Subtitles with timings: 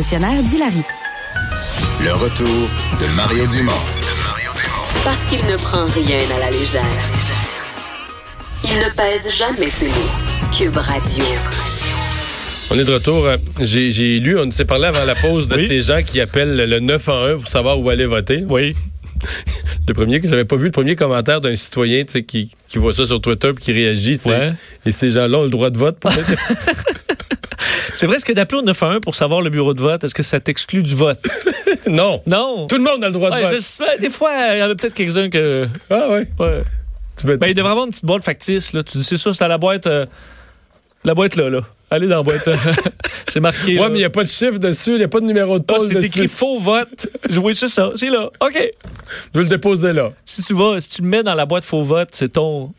[0.00, 0.82] Stationnaire Dilary.
[2.04, 2.68] Le retour
[3.00, 3.72] de Mario Dumont.
[5.02, 6.82] Parce qu'il ne prend rien à la légère.
[8.64, 10.52] Il ne pèse jamais ses mots.
[10.54, 11.24] Cube Radio.
[12.70, 13.24] On est de retour.
[13.24, 15.66] Euh, J'ai j'ai lu, on s'est parlé avant la pause de Oui.
[15.66, 18.44] ces gens qui appellent le 911 pour savoir où aller voter.
[18.46, 18.74] Oui.
[19.88, 23.06] Le premier que j'avais pas vu, le premier commentaire d'un citoyen qui, qui voit ça
[23.06, 24.52] sur Twitter puis qui réagit, c'est Ouais.
[24.84, 25.98] et ces gens-là ont le droit de vote.
[26.00, 26.26] peut-être?
[27.96, 30.22] C'est vrai, est-ce que d'appeler au 911 pour savoir le bureau de vote, est-ce que
[30.22, 31.18] ça t'exclut du vote?
[31.88, 32.20] non.
[32.26, 32.66] Non.
[32.66, 33.54] Tout le monde a le droit de vote.
[33.60, 35.66] je des fois, il y en a peut-être quelques-uns que.
[35.90, 36.26] Ah ouais.
[36.38, 36.62] Ouais.
[37.18, 38.72] Tu veux Ben, il devrait avoir une petite boîte factice.
[38.74, 38.82] Là.
[38.82, 39.86] Tu dis, c'est ça, c'est à la boîte.
[39.86, 40.04] euh,
[41.04, 41.60] la boîte là, là.
[41.90, 42.48] Allez dans la boîte.
[43.28, 43.74] c'est marqué.
[43.76, 43.88] Ouais, là.
[43.88, 45.64] mais il n'y a pas de chiffre dessus, il n'y a pas de numéro de
[45.68, 46.06] Ah, poste c'est dessus.
[46.06, 47.06] écrit faux vote.
[47.30, 47.92] Je vois c'est ça.
[47.94, 48.28] C'est là.
[48.40, 48.54] OK.
[49.32, 50.12] Je vais le déposer là.
[50.24, 52.72] Si tu vas, si tu le mets dans la boîte faux vote, c'est ton.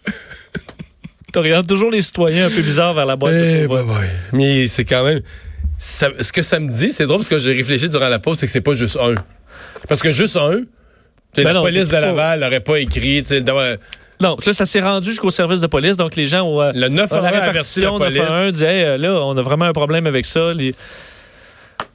[1.38, 3.86] T'orientes toujours les citoyens un peu bizarres vers la boîte de Eh, vote.
[3.86, 4.10] ouais.
[4.34, 5.22] Mais c'est quand même.
[5.78, 8.40] ça- ce que ça me dit, c'est drôle parce que j'ai réfléchi durant la pause,
[8.40, 9.14] c'est que c'est pas juste un.
[9.88, 10.62] Parce que juste un,
[11.36, 11.94] Ben la non, police de.
[11.98, 13.76] Laval n'aurait pas écrit, tu sais, d'avoir-
[14.20, 15.96] Non, là, ça s'est rendu jusqu'au service de police.
[15.96, 16.60] Donc, les gens ont.
[16.60, 18.18] euh, le 9 dans la a averti la répartition police.
[18.18, 20.54] 911 disait, hey, euh, là, on a vraiment un problème avec ça.
[20.56, 20.74] Les...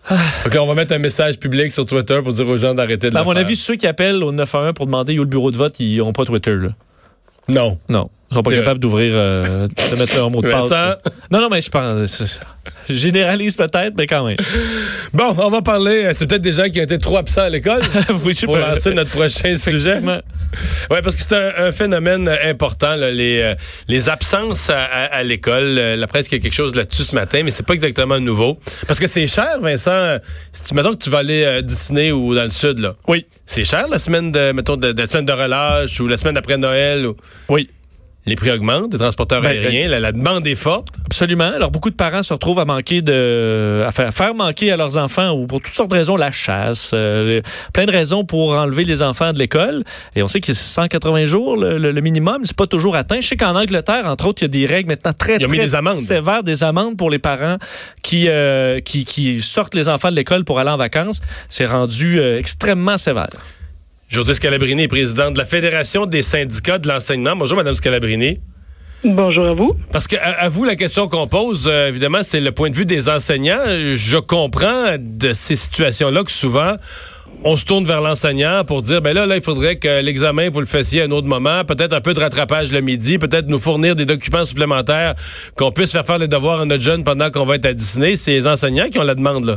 [0.04, 2.74] Fait que là, on va mettre un message public sur Twitter pour dire aux gens
[2.74, 3.40] d'arrêter de Ben, à mon faire.
[3.44, 5.98] avis, ceux qui appellent au 911 pour demander où est le bureau de vote, ils
[5.98, 6.54] n'ont pas Twitter.
[6.54, 6.68] Là.
[7.48, 7.78] Non.
[7.88, 8.08] Non.
[8.32, 10.70] Ils sont pas capables d'ouvrir, euh, de mettre leur mot de passe.
[11.30, 12.38] Non, non, mais je pense.
[12.88, 14.36] Je généralise peut-être, mais quand même.
[15.12, 16.04] Bon, on va parler.
[16.06, 17.82] euh, C'est peut-être des gens qui ont été trop absents à l'école
[18.24, 18.70] Oui, pour pas.
[18.74, 19.98] lancer notre prochain sujet.
[20.02, 23.54] Oui, parce que c'est un, un phénomène important, là, les, euh,
[23.88, 25.74] les absences à, à- à l'école.
[25.74, 28.58] La presse qui a quelque chose là-dessus ce matin, mais c'est pas exactement nouveau.
[28.86, 30.18] Parce que c'est cher, Vincent.
[30.52, 32.94] Si tu mettons que tu vas aller à Disney ou dans le sud, là.
[33.08, 33.26] Oui.
[33.46, 36.36] C'est cher la semaine de, mettons, de, de- la semaine de relâche ou la semaine
[36.36, 37.06] après Noël.
[37.06, 37.16] ou-
[37.48, 37.68] Oui.
[38.24, 40.90] Les prix augmentent, les transporteurs Ben, aériens, la, la demande est forte.
[41.06, 41.50] Absolument.
[41.56, 43.82] Alors, beaucoup de parents se retrouvent à manquer de.
[43.84, 46.92] à faire, faire manquer à leurs enfants, ou pour toutes sortes de raisons, la chasse,
[46.94, 47.40] euh,
[47.74, 49.82] plein de raisons pour enlever les enfants de l'école.
[50.14, 53.20] Et on sait que c'est 180 jours, le, le- le minimum, c'est pas toujours atteint.
[53.20, 55.74] Je sais qu'en Angleterre, entre autres, il y a des règles maintenant très, très des
[55.74, 55.94] amendes.
[55.94, 57.56] sévères, des amendes pour les parents
[58.04, 61.20] qui, euh, qui, qui sortent les enfants de l'école pour aller en vacances.
[61.48, 63.26] C'est rendu euh, extrêmement sévère.
[64.12, 67.34] Jordis Scalabrini est présidente de la Fédération des syndicats de l'enseignement.
[67.34, 68.40] Bonjour, Madame Scalabrini.
[69.04, 69.74] Bonjour à vous.
[69.90, 72.76] Parce que à, à vous, la question qu'on pose, euh, évidemment, c'est le point de
[72.76, 73.64] vue des enseignants.
[73.94, 76.74] Je comprends de ces situations-là que souvent,
[77.42, 80.60] on se tourne vers l'enseignant pour dire, ben là, là, il faudrait que l'examen, vous
[80.60, 83.58] le fassiez à un autre moment, peut-être un peu de rattrapage le midi, peut-être nous
[83.58, 85.14] fournir des documents supplémentaires,
[85.56, 88.16] qu'on puisse faire faire les devoirs à notre jeune pendant qu'on va être à Disney.
[88.16, 89.56] C'est les enseignants qui ont la demande, là.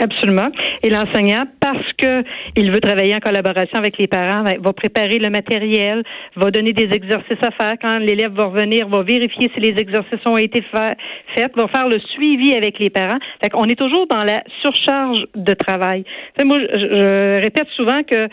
[0.00, 0.48] Absolument.
[0.82, 2.24] Et l'enseignant, parce que
[2.56, 6.02] il veut travailler en collaboration avec les parents, ben, va préparer le matériel,
[6.34, 7.76] va donner des exercices à faire.
[7.80, 10.96] Quand l'élève va revenir, va vérifier si les exercices ont été fa-
[11.36, 13.18] faits, va faire le suivi avec les parents.
[13.40, 16.04] Fait qu'on est toujours dans la surcharge de travail.
[16.44, 18.28] Moi, je répète souvent que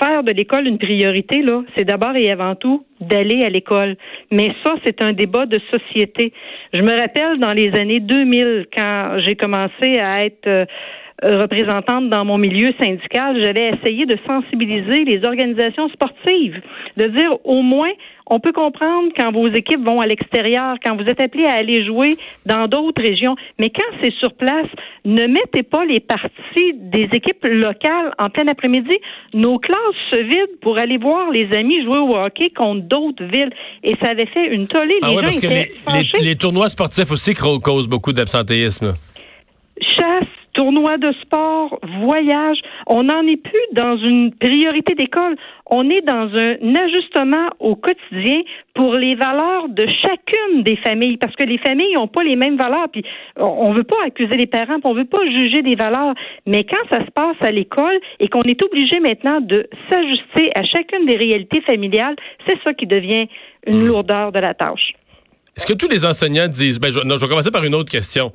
[0.00, 3.96] faire de l'école une priorité, là, c'est d'abord et avant tout d'aller à l'école.
[4.30, 6.32] Mais ça, c'est un débat de société.
[6.72, 10.64] Je me rappelle dans les années 2000, quand j'ai commencé à être euh,
[11.22, 16.60] représentante dans mon milieu syndical, j'avais essayé de sensibiliser les organisations sportives,
[16.96, 17.90] de dire au moins,
[18.26, 21.84] on peut comprendre quand vos équipes vont à l'extérieur, quand vous êtes appelés à aller
[21.84, 22.10] jouer
[22.46, 24.66] dans d'autres régions, mais quand c'est sur place,
[25.04, 28.96] ne mettez pas les parties des équipes locales en plein après-midi.
[29.34, 29.78] Nos classes
[30.12, 33.50] se vident pour aller voir les amis jouer au hockey contre d'autres villes.
[33.82, 34.94] Et ça avait fait une tollée.
[35.02, 35.72] Ah les ouais, gens parce que les,
[36.20, 38.94] les- les tournois sportifs aussi causent beaucoup d'absentéisme.
[39.80, 42.58] chasse, tournoi de sport, voyage.
[42.86, 45.36] On n'en est plus dans une priorité d'école.
[45.66, 48.42] On est dans un ajustement au quotidien
[48.74, 52.56] pour les valeurs de chacune des familles, parce que les familles n'ont pas les mêmes
[52.56, 52.88] valeurs.
[52.90, 53.04] Puis
[53.36, 56.14] on ne veut pas accuser les parents, puis on veut pas juger des valeurs.
[56.46, 60.64] Mais quand ça se passe à l'école et qu'on est obligé maintenant de s'ajuster à
[60.64, 63.26] chacune des réalités familiales, c'est ça qui devient
[63.66, 64.92] une lourdeur de la tâche.
[65.56, 67.90] Est-ce que tous les enseignants disent ben, je, non, je vais commencer par une autre
[67.90, 68.32] question.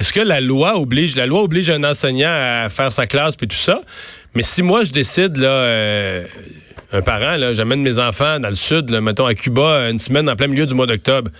[0.00, 3.46] Est-ce que la loi oblige la loi oblige un enseignant à faire sa classe puis
[3.46, 3.80] tout ça,
[4.34, 6.24] mais si moi je décide là euh,
[6.92, 10.28] un parent là, j'amène mes enfants dans le sud, là, mettons à Cuba une semaine
[10.28, 11.30] en plein milieu du mois d'octobre.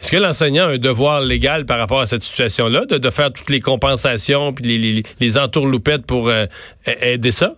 [0.00, 3.32] Est-ce que l'enseignant a un devoir légal par rapport à cette situation-là, de, de faire
[3.32, 6.46] toutes les compensations puis les, les, les entourloupettes pour euh,
[6.86, 7.54] aider ça?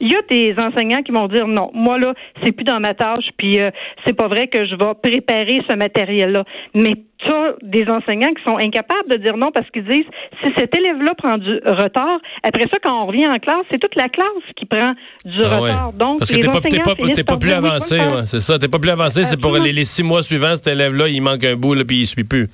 [0.00, 2.94] Il y a des enseignants qui vont dire non, moi là, c'est plus dans ma
[2.94, 3.70] tâche, puis euh,
[4.06, 6.44] c'est pas vrai que je vais préparer ce matériel-là.
[6.74, 10.06] Mais tu as des enseignants qui sont incapables de dire non parce qu'ils disent
[10.42, 13.94] si cet élève-là prend du retard, après ça, quand on revient en classe, c'est toute
[13.94, 14.26] la classe
[14.56, 14.94] qui prend
[15.26, 15.70] du Ah ouais.
[15.70, 15.92] retard.
[15.92, 18.58] Donc, Parce que t'es pas, t'es pas, t'es plus avancé, ouais, c'est ça.
[18.58, 21.44] T'es pas plus avancé, c'est pour les, les six mois suivants, cet élève-là, il manque
[21.44, 22.48] un bout, là, puis il suit plus.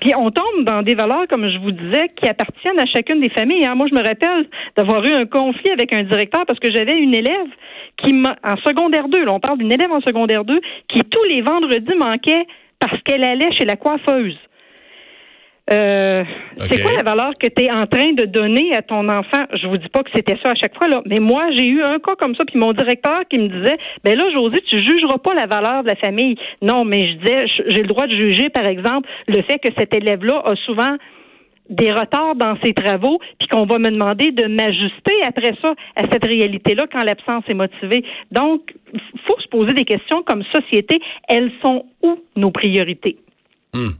[0.00, 3.28] Puis on tombe dans des valeurs, comme je vous disais, qui appartiennent à chacune des
[3.30, 3.64] familles.
[3.64, 3.74] Hein.
[3.74, 4.46] Moi, je me rappelle
[4.76, 7.48] d'avoir eu un conflit avec un directeur parce que j'avais une élève
[7.98, 11.42] qui, en secondaire 2, là, on parle d'une élève en secondaire 2, qui tous les
[11.42, 12.46] vendredis manquait
[12.78, 14.36] parce qu'elle allait chez la coiffeuse.
[15.72, 16.24] Euh,
[16.58, 19.44] c'est quoi la valeur que tu es en train de donner à ton enfant?
[19.54, 21.82] Je vous dis pas que c'était ça à chaque fois, là, mais moi, j'ai eu
[21.82, 25.18] un cas comme ça, puis mon directeur qui me disait, ben là, José, tu jugeras
[25.18, 26.36] pas la valeur de la famille.
[26.60, 29.94] Non, mais je disais, j'ai le droit de juger, par exemple, le fait que cet
[29.94, 30.96] élève-là a souvent
[31.70, 36.02] des retards dans ses travaux, puis qu'on va me demander de m'ajuster après ça à
[36.10, 38.04] cette réalité-là quand l'absence est motivée.
[38.30, 38.74] Donc,
[39.26, 41.00] faut se poser des questions comme société.
[41.28, 43.16] Elles sont où nos priorités?
[43.72, 43.92] Hmm.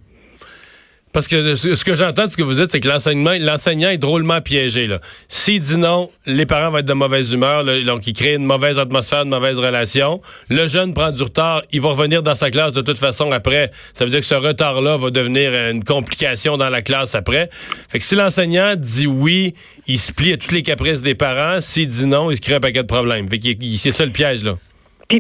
[1.13, 3.99] Parce que ce que j'entends de ce que vous dites, c'est que l'enseignement, l'enseignant est
[3.99, 4.89] drôlement piégé.
[5.29, 8.79] S'il dit non, les parents vont être de mauvaise humeur, donc il crée une mauvaise
[8.79, 10.23] atmosphère, une mauvaise relation.
[10.49, 13.71] Le jeune prend du retard, il va revenir dans sa classe de toute façon après.
[13.93, 17.51] Ça veut dire que ce retard-là va devenir une complication dans la classe après.
[17.89, 19.55] Fait que si l'enseignant dit oui,
[19.87, 21.61] il se plie à toutes les caprices des parents.
[21.61, 23.29] S'il dit non, il se crée un paquet de problèmes.
[23.29, 23.49] Fait que
[23.79, 24.57] c'est ça le piège, là.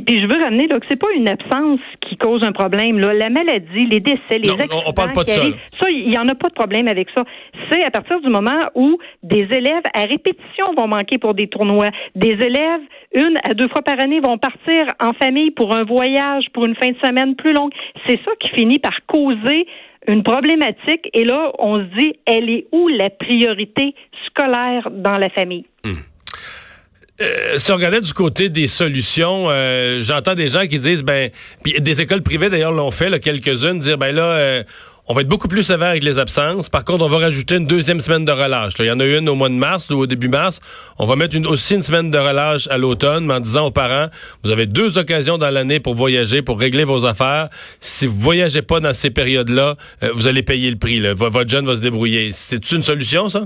[0.00, 2.98] Puis, je veux ramener là, que c'est pas une absence qui cause un problème.
[2.98, 3.12] Là.
[3.12, 5.42] La maladie, les décès, les accidents on parle pas de ça.
[5.80, 7.24] ça, il n'y en a pas de problème avec ça.
[7.70, 11.90] C'est à partir du moment où des élèves à répétition vont manquer pour des tournois.
[12.14, 12.80] Des élèves,
[13.14, 16.74] une à deux fois par année, vont partir en famille pour un voyage, pour une
[16.76, 17.72] fin de semaine plus longue.
[18.06, 19.66] C'est ça qui finit par causer
[20.08, 21.08] une problématique.
[21.14, 23.94] Et là, on se dit, elle est où la priorité
[24.26, 25.66] scolaire dans la famille?
[25.84, 26.11] Hmm.
[27.22, 31.30] Euh, si on regardait du côté des solutions, euh, j'entends des gens qui disent, ben,
[31.62, 34.62] puis des écoles privées d'ailleurs l'ont fait, quelques-unes, dire, ben là, euh,
[35.06, 36.68] on va être beaucoup plus sévère avec les absences.
[36.68, 38.74] Par contre, on va rajouter une deuxième semaine de relâche.
[38.78, 40.60] Il y en a une au mois de mars ou au début mars.
[40.98, 44.08] On va mettre une, aussi une semaine de relâche à l'automne, en disant aux parents,
[44.42, 47.48] vous avez deux occasions dans l'année pour voyager, pour régler vos affaires.
[47.80, 49.76] Si vous voyagez pas dans ces périodes-là,
[50.14, 51.00] vous allez payer le prix.
[51.14, 52.30] Votre jeune va se débrouiller.
[52.32, 53.42] C'est une solution, ça?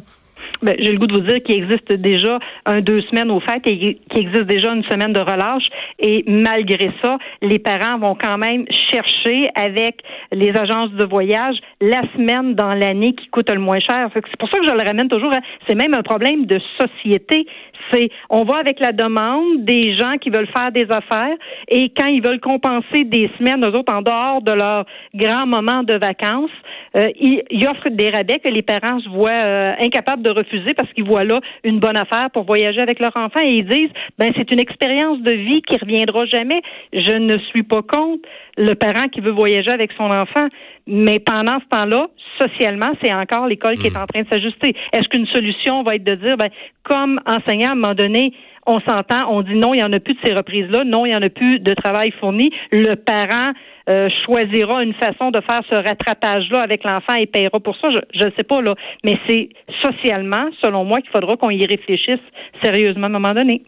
[0.63, 3.61] Ben, j'ai le goût de vous dire qu'il existe déjà un deux semaines au fait
[3.67, 5.65] et qu'il existe déjà une semaine de relâche.
[5.99, 10.01] Et malgré ça, les parents vont quand même chercher avec
[10.33, 14.09] les agences de voyage la semaine dans l'année qui coûte le moins cher.
[14.15, 15.33] C'est pour ça que je le ramène toujours.
[15.69, 17.47] C'est même un problème de société.
[17.93, 21.37] C'est on va avec la demande des gens qui veulent faire des affaires
[21.69, 25.85] et quand ils veulent compenser des semaines, eux autres, en dehors de leur grand moment
[25.85, 26.51] de vacances,
[26.97, 30.46] euh, ils, offrent des rabais que les parents se voient euh, incapables de refuser
[30.77, 33.91] parce qu'ils voient là une bonne affaire pour voyager avec leur enfant et ils disent
[34.19, 36.61] ben c'est une expérience de vie qui reviendra jamais.
[36.93, 40.49] Je ne suis pas contre le parent qui veut voyager avec son enfant,
[40.87, 42.09] mais pendant ce temps-là,
[42.41, 44.03] socialement, c'est encore l'école qui est hmm.
[44.03, 44.75] en train de s'ajuster.
[44.93, 46.49] Est-ce qu'une solution va être de dire ben
[46.83, 48.33] comme enseignant à un moment donné
[48.67, 51.11] on s'entend, on dit non, il n'y en a plus de ces reprises-là, non, il
[51.11, 52.51] n'y en a plus de travail fourni.
[52.73, 53.53] Le parent
[53.89, 57.89] euh, choisira une façon de faire ce rattrapage-là avec l'enfant et paiera pour ça.
[58.15, 58.75] Je ne sais pas, là.
[59.05, 59.49] Mais c'est
[59.83, 62.21] socialement, selon moi, qu'il faudra qu'on y réfléchisse
[62.63, 63.63] sérieusement à un moment donné.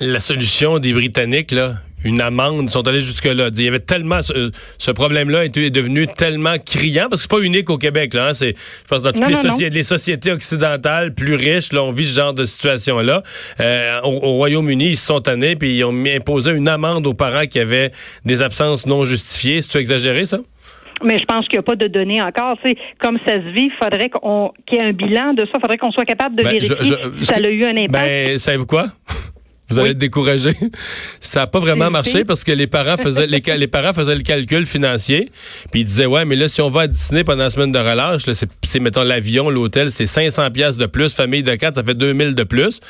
[0.00, 1.74] La solution des Britanniques, là,
[2.04, 2.62] une amende.
[2.62, 3.50] Ils sont allés jusque-là.
[3.54, 7.70] Il y avait tellement ce, problème-là est, devenu tellement criant parce que c'est pas unique
[7.70, 8.14] au Québec.
[8.14, 8.34] Là, hein.
[8.34, 12.34] c'est, je pense dans toutes les, sociétés occidentales plus riches, là, on vit ce genre
[12.34, 13.22] de situation-là.
[13.60, 17.46] Euh, au, Royaume-Uni, ils se sont tannés puis ils ont imposé une amende aux parents
[17.46, 17.90] qui avaient
[18.24, 19.62] des absences non justifiées.
[19.62, 20.38] C'est-tu exagéré ça?
[21.02, 22.56] Mais je pense qu'il n'y a pas de données encore.
[22.64, 25.52] C'est comme ça se vit, il faudrait qu'on qu'il y ait un bilan de ça.
[25.54, 26.76] Il faudrait qu'on soit capable de ben, vérifier
[27.18, 27.92] si ça a eu un impact.
[27.92, 28.86] Ben, savez-vous quoi?
[29.70, 30.54] Vous allez être découragé.
[31.20, 34.22] Ça n'a pas vraiment marché parce que les parents faisaient les, les, parents faisaient le
[34.22, 35.30] calcul financier,
[35.72, 37.78] puis ils disaient ouais, mais là si on va à Disney pendant la semaine de
[37.78, 38.22] relâche,
[38.62, 42.34] c'est mettons l'avion, l'hôtel, c'est 500 pièces de plus, famille de quatre, ça fait 2000
[42.34, 42.80] de plus.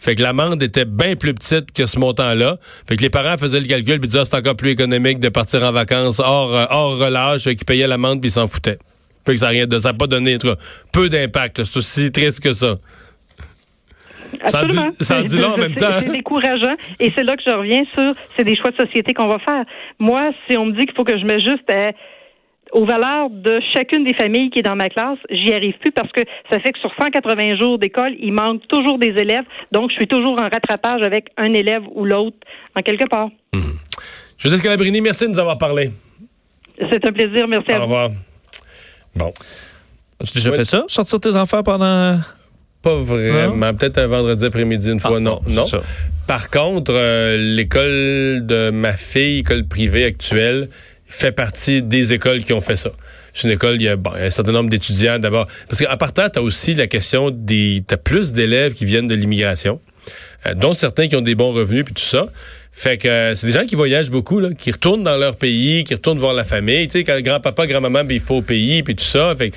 [0.00, 2.58] Fait que l'amende était bien plus petite que ce montant-là.
[2.86, 5.28] Fait que les parents faisaient le calcul puis disaient ah, c'est encore plus économique de
[5.30, 8.78] partir en vacances hors euh, hors relâche, fait qu'ils payaient l'amende puis ils s'en foutaient.
[9.26, 10.38] Fait que ça n'a rien de ça pas donné
[10.92, 12.76] peu d'impact, c'est aussi triste que ça.
[14.44, 14.90] Absolument.
[15.00, 15.98] Ça dit, en même temps.
[15.98, 16.74] C'est décourageant.
[17.00, 19.64] Et c'est là que je reviens sur, c'est des choix de société qu'on va faire.
[19.98, 21.70] Moi, si on me dit qu'il faut que je m'ajuste
[22.72, 26.10] aux valeurs de chacune des familles qui est dans ma classe, j'y arrive plus parce
[26.10, 26.20] que
[26.50, 29.44] ça fait que sur 180 jours d'école, il manque toujours des élèves.
[29.72, 32.36] Donc, je suis toujours en rattrapage avec un élève ou l'autre,
[32.76, 33.28] en quelque part.
[33.52, 33.60] Mmh.
[34.38, 35.90] Joseph Calabrini, merci de nous avoir parlé.
[36.90, 37.46] C'est un plaisir.
[37.46, 37.82] Merci à vous.
[37.82, 38.10] Au revoir.
[39.14, 39.32] Bon.
[40.20, 40.84] As-tu déjà fait ça?
[40.88, 42.18] Sortir tes enfants pendant
[42.84, 43.74] pas vraiment.
[43.74, 45.16] Peut-être un vendredi après-midi une fois.
[45.16, 45.64] Ah, non, non.
[46.26, 50.68] Par contre, euh, l'école de ma fille, école privée actuelle,
[51.06, 52.90] fait partie des écoles qui ont fait ça.
[53.32, 55.48] C'est une école, il y a un certain nombre d'étudiants d'abord.
[55.68, 57.82] Parce qu'en partant, tu as aussi la question des...
[57.86, 59.80] Tu as plus d'élèves qui viennent de l'immigration,
[60.46, 62.26] euh, dont certains qui ont des bons revenus puis tout ça.
[62.72, 65.84] Fait que euh, c'est des gens qui voyagent beaucoup, là, qui retournent dans leur pays,
[65.84, 66.86] qui retournent voir la famille.
[66.86, 69.34] Tu sais, quand grand-papa, grand-maman vivent pas au pays, puis tout ça.
[69.36, 69.56] Fait que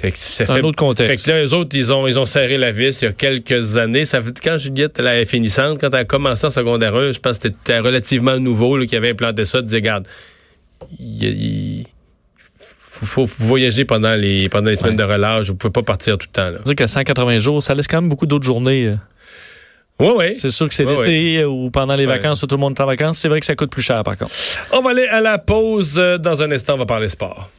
[0.00, 1.10] fait que ça Un fait, autre contexte.
[1.24, 3.12] Fait que là, eux autres, ils ont, ils ont serré la vis il y a
[3.12, 4.04] quelques années.
[4.04, 7.18] Ça fait quand Juliette, elle est finissante, quand elle a commencé en secondaire 1, je
[7.18, 10.06] pense que c'était relativement nouveau là, qui avait implanté ça, disait, regarde,
[10.98, 11.84] il,
[12.78, 15.46] faut, faut voyager pendant les, pendant les semaines de relâche.
[15.48, 16.58] Vous pouvez pas partir tout le temps, là.
[16.64, 18.86] dire que 180 jours, ça laisse quand même beaucoup d'autres journées.
[18.86, 18.96] euh.
[19.98, 20.34] Oui, oui.
[20.34, 22.86] C'est sûr que c'est l'été ou pendant les vacances où tout le monde est en
[22.86, 23.18] vacances.
[23.18, 24.32] C'est vrai que ça coûte plus cher, par contre.
[24.72, 25.96] On va aller à la pause.
[25.98, 27.50] Euh, Dans un instant, on va parler sport.